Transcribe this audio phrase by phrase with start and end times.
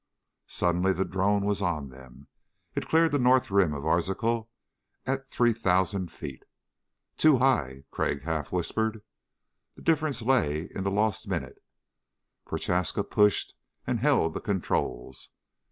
[0.47, 2.25] Suddenly the drone was on them.
[2.73, 4.49] It cleared the north rim of Arzachel
[5.05, 6.41] at 3,000 feet.
[7.17, 9.03] Too high, Crag half whispered.
[9.75, 11.61] The difference lay in the lost minute.
[12.47, 13.53] Prochaska pushed
[13.85, 15.29] and held the controls.